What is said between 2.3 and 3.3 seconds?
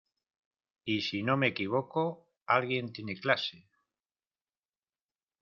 alguien tiene